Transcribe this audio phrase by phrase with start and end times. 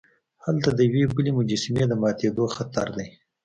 [0.45, 3.07] هلته د یوې بلې مجسمې د ماتیدو خطر دی.